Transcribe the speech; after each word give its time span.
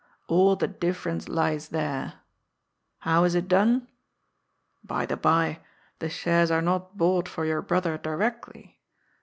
All 0.25 0.55
the 0.55 0.67
difference 0.67 1.29
lies 1.29 1.67
there. 1.69 2.13
How 3.01 3.23
is 3.23 3.35
it 3.35 3.47
done? 3.47 3.87
By 4.83 5.05
the 5.05 5.15
bye, 5.15 5.59
the 5.99 6.09
shares 6.09 6.49
are 6.49 6.59
not 6.59 6.97
bought 6.97 7.29
for 7.29 7.45
your 7.45 7.61
brother 7.61 7.99
directly. 7.99 8.79